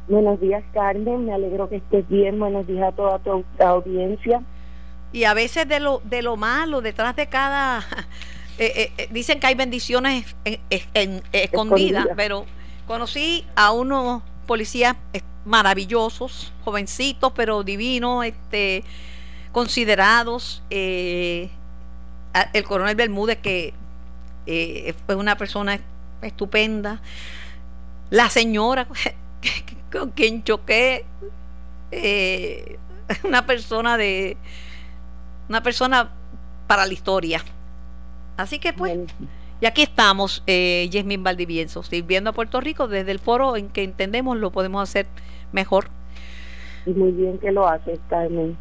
[0.08, 1.26] Buenos días, Carmen.
[1.26, 2.38] Me alegro que estés bien.
[2.38, 4.42] Buenos días a toda tu audiencia.
[5.12, 7.84] Y a veces de lo, de lo malo, detrás de cada...
[8.60, 10.34] Eh, eh, eh, dicen que hay bendiciones
[11.32, 12.44] escondidas, pero
[12.88, 14.96] conocí a unos policías
[15.44, 18.82] maravillosos, jovencitos, pero divinos, este,
[19.52, 20.64] considerados.
[20.70, 21.50] el
[22.66, 23.74] coronel Bermúdez, que
[25.06, 25.78] fue una persona
[26.20, 27.00] estupenda.
[28.10, 28.88] La señora,
[29.92, 31.04] con quien choqué
[31.90, 32.78] eh,
[33.24, 34.36] una persona de
[35.48, 36.10] una persona
[36.66, 37.42] para la historia.
[38.36, 38.98] Así que pues,
[39.60, 43.82] y aquí estamos, eh, Yasmin Valdivieso, sirviendo a Puerto Rico desde el foro en que
[43.82, 45.06] entendemos lo podemos hacer
[45.52, 45.88] mejor.
[46.86, 48.56] Muy bien que lo hace, Carmen.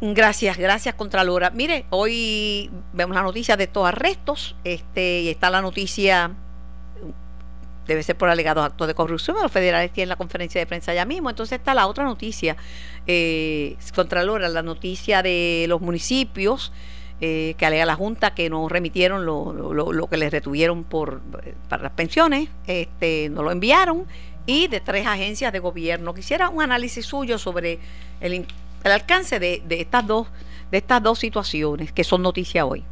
[0.00, 1.50] Gracias, gracias Contralora.
[1.50, 6.30] Mire, hoy vemos la noticia de estos arrestos, este, y está la noticia,
[7.88, 11.04] debe ser por alegados actos de corrupción, los federales tienen la conferencia de prensa ya
[11.04, 12.56] mismo, entonces está la otra noticia,
[13.06, 16.70] eh, Contralora, la noticia de los municipios,
[17.20, 21.20] eh, que alega la Junta que no remitieron lo, lo, lo, que les retuvieron por,
[21.68, 24.06] para las pensiones, este, no lo enviaron,
[24.46, 26.14] y de tres agencias de gobierno.
[26.14, 27.80] Quisiera un análisis suyo sobre
[28.20, 28.46] el
[28.84, 30.28] alcance de, de estas dos
[30.70, 32.84] de estas dos situaciones que son noticia hoy.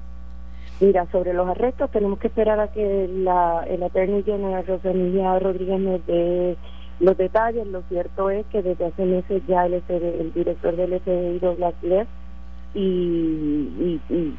[0.78, 5.80] Mira, sobre los arrestos tenemos que esperar a que la, el Attorney General Rosalía Rodríguez
[5.80, 6.56] nos dé
[7.00, 7.66] los detalles.
[7.66, 12.08] Lo cierto es que desde hace meses ya el, el director del FBI, Douglas Leff,
[12.74, 14.38] y, y, y,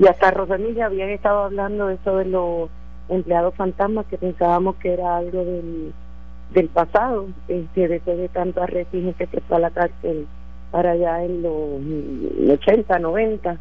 [0.00, 2.70] y hasta Rosalía habían estado hablando de eso de los
[3.08, 5.92] empleados fantasmas que pensábamos que era algo del,
[6.52, 10.28] del pasado, este, después de tanto arresto y que fue a la cárcel
[10.70, 13.56] para allá en los 80, 90.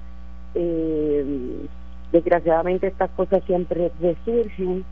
[0.55, 1.65] Eh,
[2.13, 4.85] desgraciadamente estas cosas siempre resurgen,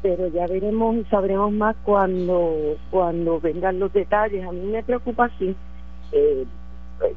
[0.00, 4.46] pero ya veremos y sabremos más cuando, cuando vengan los detalles.
[4.46, 5.54] A mí me preocupa así
[6.12, 6.46] eh,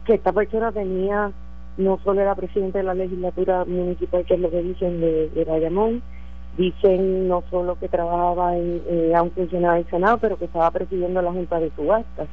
[0.04, 1.32] que esta persona tenía,
[1.78, 5.46] no solo era presidente de la legislatura municipal, que es lo que dicen de, de
[5.46, 6.02] Bayamón,
[6.58, 10.72] dicen no solo que trabajaba en, eh, aún funcionaba en el Senado, pero que estaba
[10.72, 12.28] presidiendo la Junta de Subastas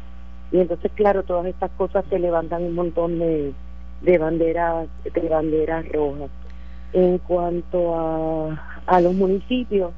[0.51, 3.53] y entonces claro todas estas cosas se levantan un montón de,
[4.01, 6.31] de banderas de banderas rojas
[6.93, 9.93] en cuanto a, a los municipios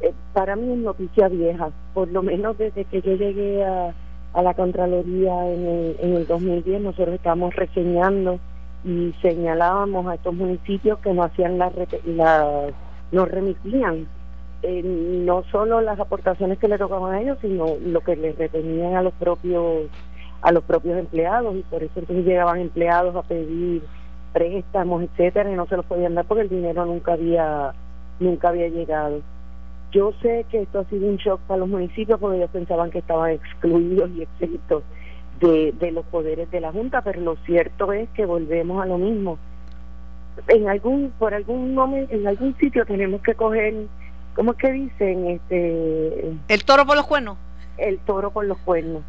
[0.00, 1.70] eh, para mí es noticia vieja.
[1.94, 3.94] Por lo menos desde que yo llegué a,
[4.34, 8.38] a la Contraloría en el, en el 2010 nosotros estábamos reseñando
[8.84, 11.70] y señalábamos a estos municipios que no hacían la,
[12.04, 12.72] la
[13.12, 14.08] no remitían
[14.62, 18.94] eh, no solo las aportaciones que le tocaban a ellos, sino lo que les retenían
[18.94, 19.88] a los propios
[20.40, 21.54] a los propios empleados.
[21.56, 23.82] Y por eso entonces llegaban empleados a pedir
[24.32, 27.72] préstamos, etcétera, y no se los podían dar porque el dinero nunca había
[28.20, 29.20] nunca había llegado.
[29.90, 32.98] Yo sé que esto ha sido un shock para los municipios porque ellos pensaban que
[32.98, 34.82] estaban excluidos y exentos
[35.40, 38.98] de, de los poderes de la Junta, pero lo cierto es que volvemos a lo
[38.98, 39.38] mismo.
[40.48, 43.86] En algún por algún momento en algún sitio tenemos que coger
[44.34, 45.26] ¿cómo es que dicen?
[45.28, 47.36] Este, el toro por los cuernos.
[47.78, 49.02] El toro por los cuernos.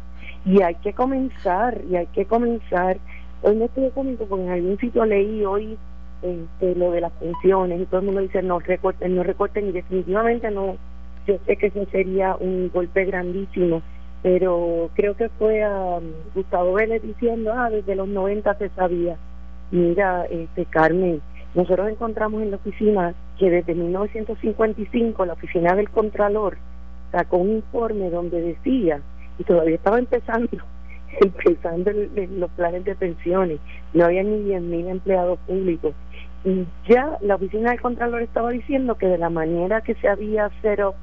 [0.44, 2.98] Y hay que comenzar, y hay que comenzar.
[3.46, 5.76] Hoy no estoy comiendo porque en algún sitio leí hoy
[6.22, 9.72] este, lo de las pensiones y todo el mundo dice no recorten, no recorten y
[9.72, 10.78] definitivamente no.
[11.26, 13.82] Yo sé que eso sería un golpe grandísimo,
[14.22, 16.04] pero creo que fue a um,
[16.34, 19.18] Gustavo Vélez diciendo, ah, desde los 90 se sabía.
[19.70, 21.20] Mira, este Carmen,
[21.54, 26.56] nosotros encontramos en la oficina que desde 1955 la oficina del Contralor
[27.12, 29.02] sacó un informe donde decía,
[29.38, 30.64] y todavía estaba empezando,
[31.20, 33.60] empezando los planes de pensiones,
[33.92, 35.94] no había ni 10.000 empleados públicos.
[36.44, 40.50] Y ya la oficina del Contralor estaba diciendo que de la manera que se había
[40.60, 40.94] cero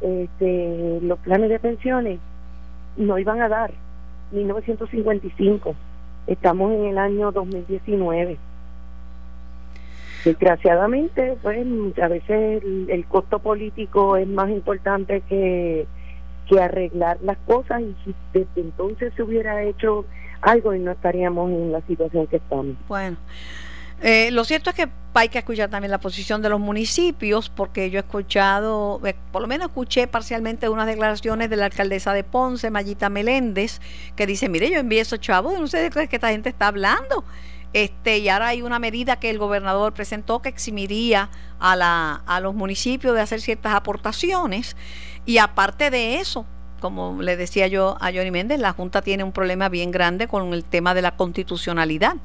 [0.00, 2.20] este, los planes de pensiones,
[2.96, 3.70] no iban a dar.
[4.32, 5.74] 1955.
[6.26, 8.38] Estamos en el año 2019
[10.24, 11.58] desgraciadamente pues
[12.02, 15.86] a veces el, costo político es más importante que
[16.48, 20.04] que arreglar las cosas y si desde entonces se hubiera hecho
[20.40, 22.76] algo y no estaríamos en la situación que estamos.
[22.88, 23.16] Bueno,
[24.00, 27.90] eh, lo cierto es que hay que escuchar también la posición de los municipios, porque
[27.90, 32.22] yo he escuchado, eh, por lo menos escuché parcialmente unas declaraciones de la alcaldesa de
[32.22, 33.80] Ponce, Mayita Meléndez,
[34.14, 37.24] que dice, mire, yo envié esos chavos, no sé de qué esta gente está hablando.
[37.72, 42.40] Este, y ahora hay una medida que el gobernador presentó que eximiría a, la, a
[42.40, 44.76] los municipios de hacer ciertas aportaciones.
[45.26, 46.46] Y aparte de eso,
[46.80, 50.52] como le decía yo a Johnny Méndez, la Junta tiene un problema bien grande con
[50.54, 52.16] el tema de la constitucionalidad.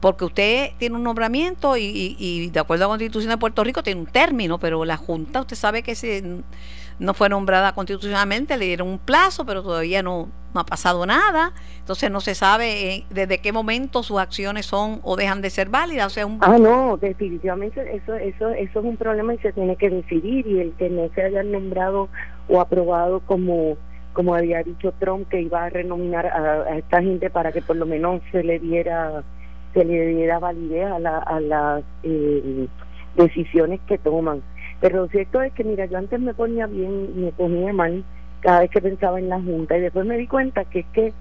[0.00, 3.82] Porque usted tiene un nombramiento y, y de acuerdo a la Constitución de Puerto Rico
[3.82, 6.42] tiene un término, pero la Junta, usted sabe que se
[6.98, 11.52] no fue nombrada constitucionalmente, le dieron un plazo, pero todavía no, ha pasado nada.
[11.78, 15.68] Entonces no se sabe eh, desde qué momento sus acciones son o dejan de ser
[15.68, 16.06] válidas.
[16.06, 16.38] O sea, un...
[16.40, 20.46] Ah, no, definitivamente eso, eso, eso es un problema y se tiene que decidir.
[20.46, 22.08] Y el que no se haya nombrado
[22.48, 23.76] o aprobado como
[24.12, 27.84] como había dicho Trump que iba a renominar a, esta gente para que por lo
[27.84, 29.22] menos se le diera
[29.74, 32.66] se le diera validez a, la, a las eh,
[33.14, 34.40] decisiones que toman
[34.80, 38.04] pero lo cierto es que, mira, yo antes me ponía bien, me ponía mal
[38.40, 41.12] cada vez que pensaba en la Junta y después me di cuenta que es que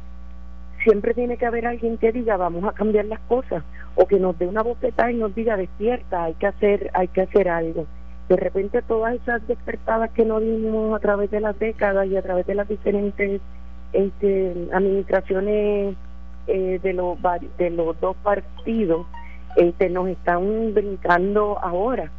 [0.84, 3.64] siempre tiene que haber alguien que diga vamos a cambiar las cosas
[3.96, 7.22] o que nos dé una bofetada y nos diga despierta, hay que hacer, hay que
[7.22, 7.88] hacer algo.
[8.28, 12.22] De repente todas esas despertadas que nos dimos a través de las décadas y a
[12.22, 13.42] través de las diferentes
[13.94, 15.96] este, administraciones
[16.48, 17.18] eh, de los
[17.58, 19.08] de los dos partidos
[19.56, 22.12] este, nos están brincando ahora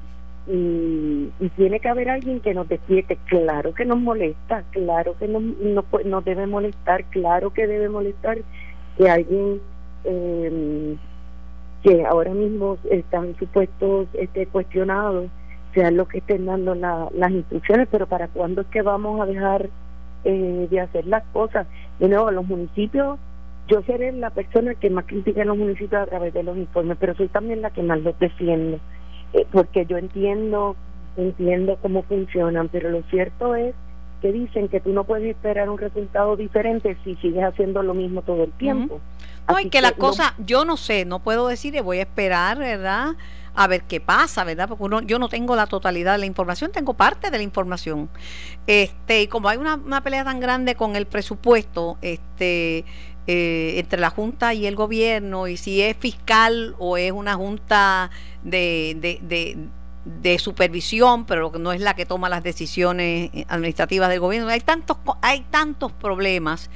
[0.48, 3.18] y, tiene que haber alguien que nos despierte.
[3.26, 8.38] Claro que nos molesta, claro que nos, nos, debe molestar, claro que debe molestar
[8.96, 9.60] que alguien
[10.04, 10.96] eh,
[11.82, 15.30] que ahora mismo están supuestos este, cuestionados
[15.76, 19.68] sean los que estén dando las instrucciones, pero ¿para cuándo es que vamos a dejar
[20.24, 21.66] eh, de hacer las cosas?
[22.00, 23.18] De nuevo, los municipios,
[23.68, 26.96] yo seré la persona que más critica a los municipios a través de los informes,
[26.98, 28.80] pero soy también la que más los defiende,
[29.32, 30.76] eh, porque yo entiendo,
[31.16, 33.74] entiendo cómo funcionan, pero lo cierto es
[34.22, 38.22] que dicen que tú no puedes esperar un resultado diferente si sigues haciendo lo mismo
[38.22, 39.00] todo el tiempo.
[39.48, 43.14] No, y que, la cosa, yo no sé, no puedo decir, voy a esperar, ¿verdad?
[43.56, 44.68] A ver qué pasa, ¿verdad?
[44.68, 48.08] Porque uno, yo no tengo la totalidad de la información, tengo parte de la información.
[48.66, 52.84] Este, y como hay una, pelea tan grande con el presupuesto, este,
[53.26, 58.10] eh, entre la Junta y el gobierno, y si es fiscal o es una junta
[58.44, 59.56] de, de, de,
[60.04, 64.48] de supervisión, pero no es la que toma las decisiones administrativas del gobierno.
[64.48, 66.70] Hay tantos, hay tantos problemas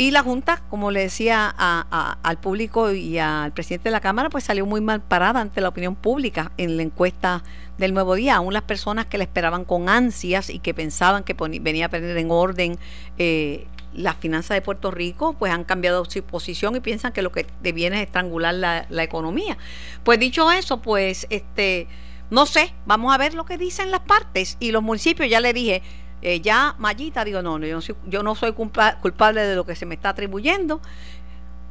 [0.00, 4.44] y la Junta, como le decía al público y al presidente de la Cámara, pues
[4.44, 7.44] salió muy mal parada ante la opinión pública en la encuesta
[7.76, 8.36] del Nuevo Día.
[8.36, 12.16] Aún las personas que la esperaban con ansias y que pensaban que venía a poner
[12.16, 12.78] en orden
[13.18, 17.30] eh, las finanzas de Puerto Rico, pues han cambiado su posición y piensan que lo
[17.30, 19.58] que viene es estrangular la, la economía.
[20.02, 21.88] Pues dicho eso, pues este
[22.30, 25.52] no sé, vamos a ver lo que dicen las partes y los municipios, ya le
[25.52, 25.82] dije,
[26.22, 29.74] eh, ya Mayita, digo, no, yo no soy, yo no soy culpable de lo que
[29.74, 30.80] se me está atribuyendo.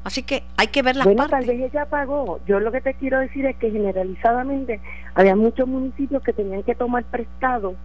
[0.03, 1.45] Así que hay que ver las bueno, partes.
[1.45, 2.39] tal vez ella pagó.
[2.47, 4.79] Yo lo que te quiero decir es que generalizadamente
[5.13, 7.75] había muchos municipios que tenían que tomar prestado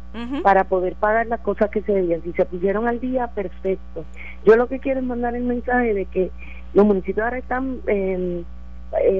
[0.42, 2.22] para poder pagar las cosas que se debían.
[2.22, 4.04] Si se pusieron al día, perfecto.
[4.46, 6.30] Yo lo que quiero es mandar el mensaje de que
[6.72, 8.44] los municipios ahora están eh,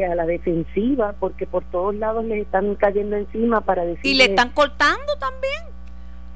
[0.09, 4.07] a la defensiva porque por todos lados les están cayendo encima para decir...
[4.07, 5.74] Y le están cortando también.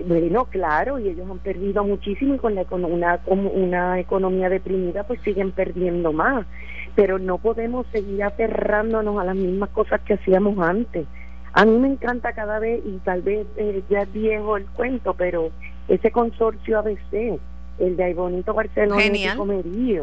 [0.06, 5.20] Bueno, claro, y ellos han perdido muchísimo y con la, una, una economía deprimida pues
[5.22, 6.46] siguen perdiendo más.
[6.94, 11.06] Pero no podemos seguir aferrándonos a las mismas cosas que hacíamos antes.
[11.52, 15.14] A mí me encanta cada vez, y tal vez eh, ya es viejo el cuento,
[15.14, 15.50] pero
[15.88, 17.40] ese consorcio ABC,
[17.79, 19.38] el de Bonito Barcelona Genial.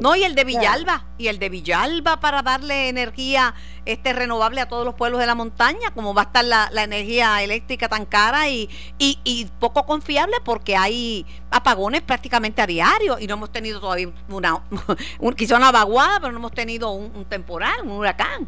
[0.01, 3.53] No, y el de Villalba, y el de Villalba para darle energía
[3.85, 7.43] este renovable a todos los pueblos de la montaña, como va a estar la, energía
[7.43, 13.35] eléctrica tan cara y, y, poco confiable porque hay apagones prácticamente a diario y no
[13.35, 14.61] hemos tenido todavía una,
[15.35, 18.47] quizá una vaguada, pero no hemos tenido un, temporal, un huracán.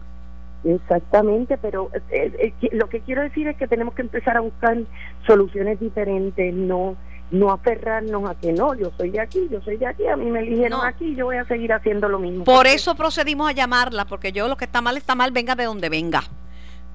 [0.64, 4.78] Exactamente, pero eh, eh, lo que quiero decir es que tenemos que empezar a buscar
[5.26, 6.98] soluciones diferentes, no
[7.32, 10.26] no aferrarnos a que no, yo soy de aquí, yo soy de aquí, a mí
[10.32, 12.46] me eligieron aquí, yo voy a seguir haciendo lo mismo.
[12.46, 15.66] Por eso procedimos a llamarla, porque yo lo que está mal está mal, venga de
[15.66, 16.24] donde venga.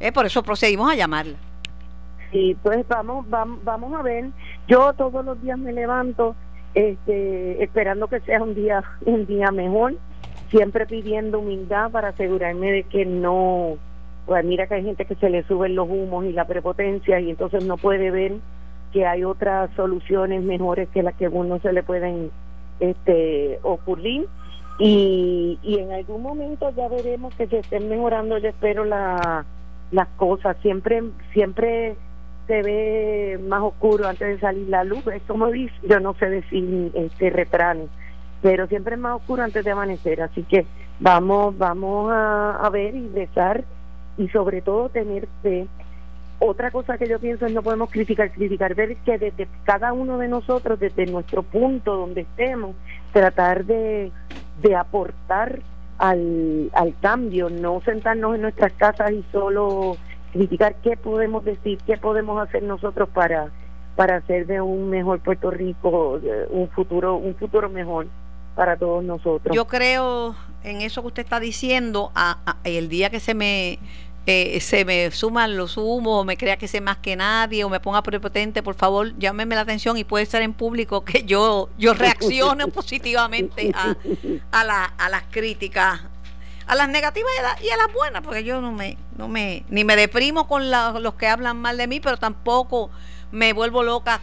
[0.00, 1.36] Eh, por eso procedimos a llamarla.
[2.30, 4.30] Sí, pues vamos, vamos, vamos a ver.
[4.66, 6.34] Yo todos los días me levanto
[6.74, 9.94] este, esperando que sea un día, un día mejor,
[10.50, 13.76] siempre pidiendo humildad para asegurarme de que no,
[14.24, 17.30] pues mira que hay gente que se le suben los humos y la prepotencia y
[17.30, 18.36] entonces no puede ver
[18.92, 22.30] que hay otras soluciones mejores que las que uno se le pueden
[22.80, 24.28] este, ocurrir.
[24.78, 29.44] Y, y en algún momento ya veremos que se estén mejorando yo espero la,
[29.90, 30.56] las cosas.
[30.62, 31.02] Siempre
[31.32, 31.96] siempre
[32.46, 35.06] se ve más oscuro antes de salir la luz.
[35.08, 37.88] Es como dice yo no sé decir este refrán
[38.40, 40.20] pero siempre es más oscuro antes de amanecer.
[40.20, 40.66] Así que
[41.00, 43.64] vamos vamos a, a ver y rezar
[44.18, 45.66] y sobre todo tener fe
[46.44, 50.18] otra cosa que yo pienso es no podemos criticar, criticar, ver que desde cada uno
[50.18, 52.74] de nosotros, desde nuestro punto donde estemos,
[53.12, 54.10] tratar de,
[54.60, 55.60] de aportar
[55.98, 59.96] al, al cambio, no sentarnos en nuestras casas y solo
[60.32, 63.50] criticar qué podemos decir, qué podemos hacer nosotros para
[63.94, 68.06] para hacer de un mejor Puerto Rico un futuro un futuro mejor
[68.54, 69.54] para todos nosotros.
[69.54, 72.10] Yo creo en eso que usted está diciendo,
[72.64, 73.78] el día que se me
[74.24, 77.68] eh, se me suman los humos o me crea que sé más que nadie o
[77.68, 81.70] me ponga prepotente, por favor, llámeme la atención y puede ser en público que yo,
[81.76, 83.96] yo reaccione positivamente a,
[84.52, 86.02] a, la, a las críticas,
[86.66, 87.32] a las negativas
[87.62, 91.14] y a, las buenas, porque yo no me, no me, ni me deprimo con los
[91.14, 92.90] que hablan mal de mí, pero tampoco
[93.32, 94.20] me vuelvo loca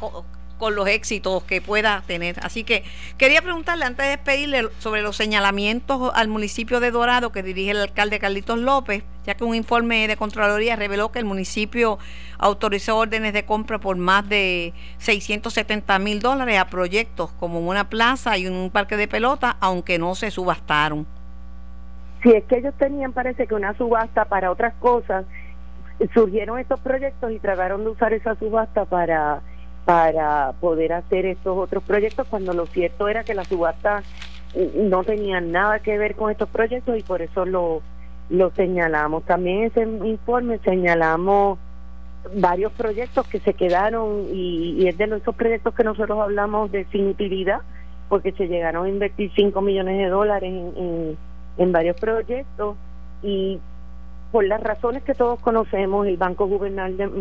[0.59, 2.35] con los éxitos que pueda tener.
[2.43, 2.83] Así que
[3.17, 7.81] quería preguntarle antes de despedirle sobre los señalamientos al municipio de Dorado que dirige el
[7.81, 11.99] alcalde Carlitos López, ya que un informe de Contraloría reveló que el municipio
[12.39, 18.39] autorizó órdenes de compra por más de 670 mil dólares a proyectos como una plaza
[18.39, 21.05] y un parque de pelota, aunque no se subastaron.
[22.23, 25.25] si es que ellos tenían, parece que una subasta para otras cosas,
[26.15, 29.41] surgieron estos proyectos y trataron de usar esa subasta para
[29.85, 34.03] para poder hacer estos otros proyectos cuando lo cierto era que la subasta
[34.75, 37.81] no tenía nada que ver con estos proyectos y por eso lo,
[38.29, 39.23] lo señalamos.
[39.23, 41.57] También ese informe señalamos
[42.35, 47.07] varios proyectos que se quedaron y, es de esos proyectos que nosotros hablamos de sin
[47.07, 47.61] utilidad
[48.07, 51.17] porque se llegaron a invertir 5 millones de dólares en,
[51.57, 52.75] en, varios proyectos
[53.21, 53.59] y
[54.31, 57.11] por las razones que todos conocemos, el Banco Gubernamental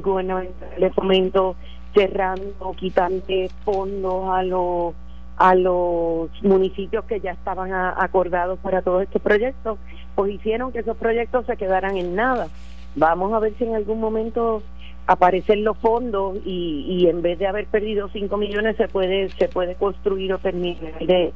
[0.79, 1.57] de Fomento
[1.95, 3.23] cerrando, quitando
[3.65, 4.95] fondos a los
[5.39, 9.79] a los municipios que ya estaban acordados para todos estos proyectos,
[10.19, 12.49] pues hicieron que esos proyectos se quedaran en nada.
[12.97, 14.65] Vamos a ver si en algún momento
[15.07, 19.77] aparecen los fondos y, en vez de haber perdido 5 millones se puede se puede
[19.77, 21.33] construir o terminar de,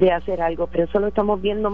[0.00, 1.72] de hacer algo, pero eso lo estamos viendo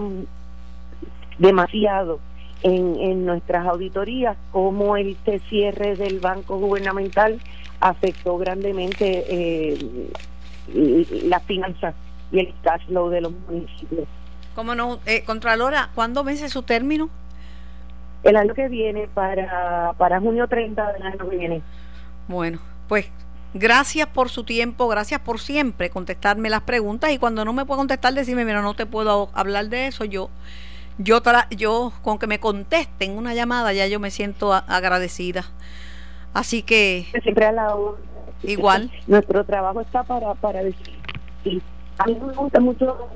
[1.39, 2.19] demasiado
[2.61, 7.39] en, en nuestras auditorías, como este cierre del banco gubernamental
[7.79, 10.11] afectó grandemente eh,
[11.23, 11.95] las finanzas
[12.31, 14.07] y el cash flow de los municipios.
[14.55, 14.99] ¿Cómo no?
[15.05, 17.09] Eh, Contralora, ¿cuándo vence su término?
[18.23, 21.61] El año que viene, para, para junio 30 del año que viene.
[22.27, 23.09] Bueno, pues
[23.53, 27.79] gracias por su tiempo, gracias por siempre contestarme las preguntas y cuando no me puedo
[27.79, 30.29] contestar, decirme, mira, no te puedo hablar de eso, yo
[30.97, 31.21] yo
[31.51, 35.45] yo con que me contesten una llamada ya yo me siento agradecida.
[36.33, 37.75] Así que siempre a la
[38.43, 40.99] igual nuestro trabajo está para para decir
[41.97, 43.09] a mí me gusta mucho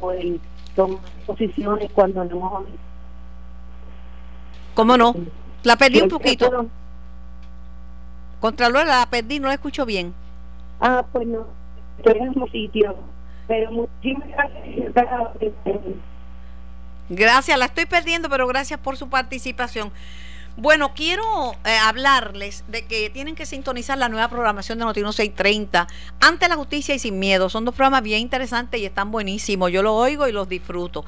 [0.00, 0.40] o el
[0.74, 2.64] tomar posiciones cuando no
[4.74, 5.14] ¿Cómo no?
[5.62, 6.66] La perdí un poquito.
[8.40, 10.14] Contralor, la perdí, no la escucho bien.
[10.80, 11.46] Ah, pues no,
[11.98, 12.96] estoy en el mismo sitio,
[13.46, 14.94] pero muchísimas gracias.
[17.10, 19.90] Gracias, la estoy perdiendo, pero gracias por su participación.
[20.60, 21.24] Bueno, quiero
[21.64, 25.88] eh, hablarles de que tienen que sintonizar la nueva programación de Noticiero 630,
[26.20, 27.48] Ante la Justicia y Sin Miedo.
[27.48, 29.72] Son dos programas bien interesantes y están buenísimos.
[29.72, 31.06] Yo los oigo y los disfruto.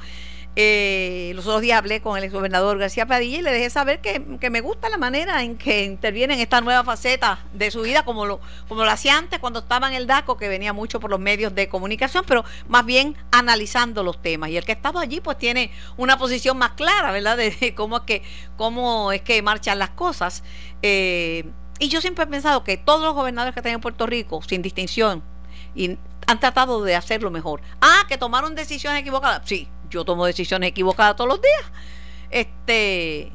[0.54, 4.20] Eh, los otros días hablé con el exgobernador García Padilla y le dejé saber que,
[4.50, 8.26] me gusta la manera en que interviene en esta nueva faceta de su vida, como
[8.26, 8.38] lo,
[8.68, 11.54] como lo hacía antes cuando estaba en el DACO, que venía mucho por los medios
[11.54, 14.50] de comunicación, pero más bien analizando los temas.
[14.50, 17.36] Y el que ha estado allí, pues tiene una posición más clara, ¿verdad?
[17.60, 18.22] De cómo es que,
[18.58, 20.42] cómo es que marchan las cosas.
[20.82, 21.44] Eh,
[21.78, 24.60] y yo siempre he pensado que todos los gobernadores que están en Puerto Rico, sin
[24.60, 25.22] distinción,
[25.74, 25.96] y
[26.26, 27.62] han tratado de hacerlo mejor.
[27.80, 29.42] Ah, que tomaron decisiones equivocadas.
[29.44, 31.72] Sí, yo tomo decisiones equivocadas todos los días.
[32.30, 33.30] Este,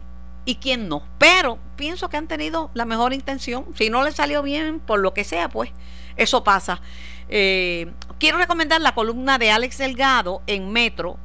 [0.47, 1.03] y quién no.
[1.19, 3.65] Pero pienso que han tenido la mejor intención.
[3.75, 5.71] Si no les salió bien, por lo que sea, pues
[6.15, 6.81] eso pasa.
[7.29, 11.17] Eh, quiero recomendar la columna de Alex Delgado en Metro,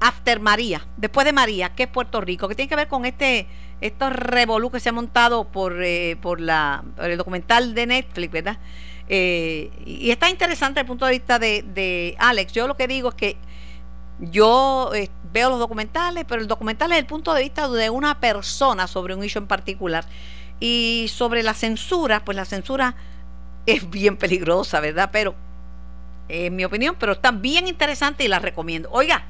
[0.00, 3.46] After María, después de María, que es Puerto Rico, que tiene que ver con este
[3.80, 8.58] estos revolú que se ha montado por, eh, por, la, el documental de Netflix, ¿verdad?
[9.08, 12.52] Eh, y está interesante el punto de vista de Alex.
[12.52, 13.36] Yo lo que digo es que
[14.18, 18.20] yo eh, veo los documentales, pero el documental es el punto de vista de una
[18.20, 20.04] persona sobre un hecho en particular.
[20.60, 22.94] Y sobre la censura, pues la censura
[23.66, 25.10] es bien peligrosa, ¿verdad?
[25.12, 25.34] Pero,
[26.28, 28.88] en mi opinión, pero está bien interesante y la recomiendo.
[28.92, 29.26] Oiga,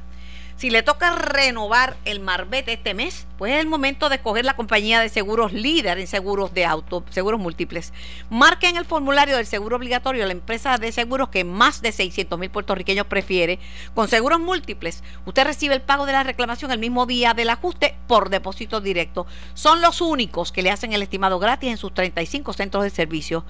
[0.57, 4.55] si le toca renovar el Marbete este mes, pues es el momento de escoger la
[4.55, 7.93] compañía de seguros líder en seguros de auto, seguros múltiples.
[8.31, 12.39] Marque en el formulario del seguro obligatorio la empresa de seguros que más de 600
[12.39, 13.59] mil puertorriqueños prefiere.
[13.95, 17.97] Con seguros múltiples, usted recibe el pago de la reclamación el mismo día del ajuste
[18.07, 19.27] por depósito directo.
[19.55, 23.45] Son los únicos que le hacen el estimado gratis en sus 35 centros de servicio.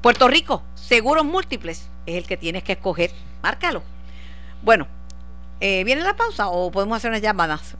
[0.00, 3.10] Puerto Rico, seguros múltiples, es el que tienes que escoger.
[3.42, 3.82] Márcalo.
[4.62, 4.86] Bueno,
[5.60, 7.76] eh, ¿Viene la pausa o podemos hacer unas llamadas?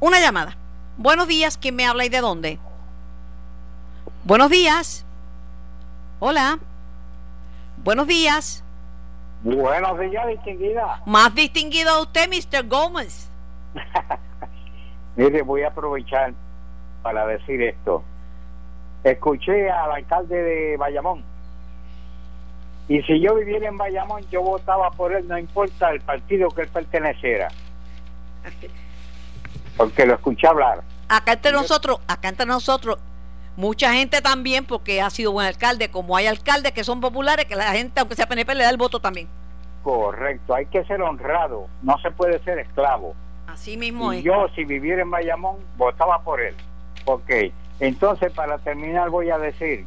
[0.00, 0.56] Una llamada.
[0.96, 2.58] Buenos días, ¿quién me habla y de dónde?
[4.24, 5.04] Buenos días.
[6.18, 6.58] Hola.
[7.84, 8.64] Buenos días.
[9.42, 11.02] Buenos días, distinguida.
[11.06, 12.66] Más distinguido usted, Mr.
[12.66, 13.30] Gómez.
[15.16, 16.32] Mire, voy a aprovechar
[17.02, 18.02] para decir esto.
[19.04, 21.35] Escuché al alcalde de Bayamón
[22.88, 26.62] y si yo viviera en Bayamón, yo votaba por él, no importa el partido que
[26.62, 27.48] él perteneciera.
[29.76, 30.82] Porque lo escuché hablar.
[31.08, 32.98] Acá entre nosotros, acá entre nosotros,
[33.56, 37.56] mucha gente también, porque ha sido buen alcalde, como hay alcaldes que son populares, que
[37.56, 39.28] la gente, aunque sea PNP, le da el voto también.
[39.82, 43.14] Correcto, hay que ser honrado, no se puede ser esclavo.
[43.48, 46.54] Así mismo y Yo, si viviera en Bayamón, votaba por él.
[47.04, 47.30] Ok,
[47.80, 49.86] entonces para terminar voy a decir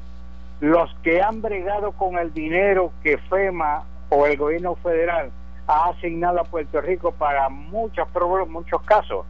[0.59, 5.31] los que han bregado con el dinero que FEMA o el gobierno federal
[5.67, 8.07] ha asignado a Puerto Rico para muchos
[8.47, 9.25] muchos casos,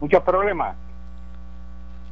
[0.00, 0.76] muchos problemas.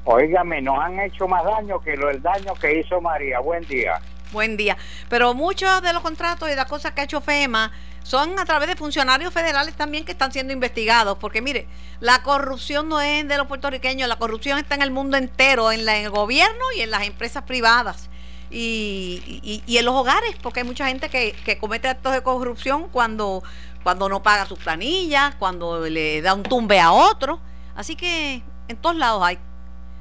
[0.04, 3.40] Óigame, nos han hecho más daño que lo el daño que hizo María.
[3.40, 4.00] Buen día.
[4.32, 4.76] Buen día.
[5.08, 7.72] Pero muchos de los contratos y las cosas que ha hecho FEMA
[8.02, 11.18] son a través de funcionarios federales también que están siendo investigados.
[11.18, 11.66] Porque mire,
[12.00, 15.86] la corrupción no es de los puertorriqueños, la corrupción está en el mundo entero, en,
[15.86, 18.08] el gobierno y en las empresas privadas.
[18.50, 22.88] Y, y, en los hogares, porque hay mucha gente que, que comete actos de corrupción
[22.88, 23.42] cuando,
[23.82, 27.40] cuando no paga sus planillas, cuando le da un tumbe a otro.
[27.74, 29.38] Así que en todos lados hay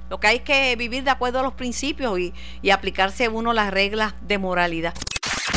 [0.10, 3.72] lo que hay que vivir de acuerdo a los principios y, y aplicarse uno las
[3.72, 4.94] reglas de moralidad.